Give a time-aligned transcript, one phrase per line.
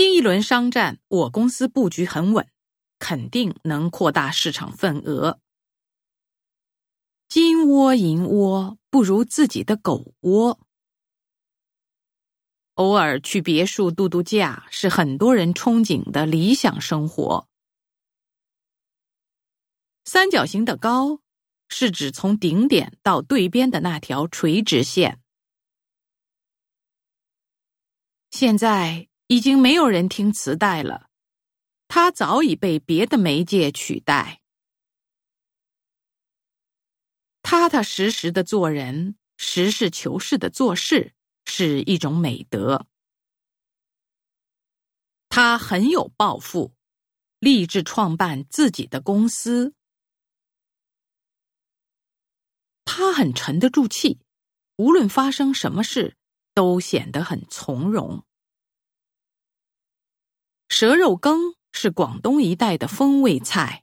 [0.00, 2.48] 新一轮商战，我公司布局很稳，
[2.98, 5.42] 肯定能扩大市场份额。
[7.28, 10.58] 金窝银窝不如自己的狗窝。
[12.76, 17.46] 偶尔去别墅度度假，是很多人憧憬的理想生活。
[20.06, 21.20] 三角形的高，
[21.68, 25.20] 是指从顶点到对边的那条垂直线。
[28.30, 31.08] 现在已经没有人听磁带了，
[31.86, 34.42] 它早已被别的媒介取代。
[37.40, 42.88] 踏踏实实的做人，实事求是的做事，是一种美德。
[45.28, 46.74] 他很有抱负，
[47.38, 49.74] 立志创办自己的公司。
[52.84, 54.18] 他很沉得住气，
[54.74, 56.16] 无论发生什么事。
[56.52, 58.24] 都显得很从容。
[60.70, 63.82] 蛇肉羹是广东一带的风味菜。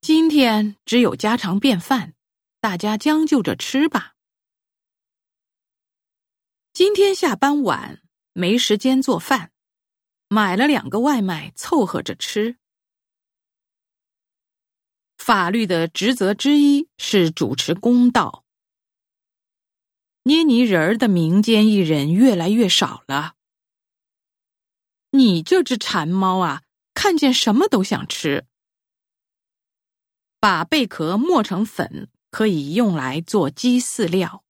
[0.00, 2.14] 今天只有家常便饭，
[2.58, 4.14] 大家将就着吃吧。
[6.72, 8.02] 今天下班晚，
[8.32, 9.52] 没时间做饭，
[10.28, 12.56] 买了两个外卖凑合着吃。
[15.18, 18.46] 法律的职责之一是主持公道。
[20.22, 23.34] 捏泥人儿的民间艺人越来越少了。
[25.14, 26.62] 你这只馋猫啊，
[26.94, 28.46] 看见什么都想吃。
[30.40, 34.42] 把贝壳磨成粉，可以用来做鸡饲料。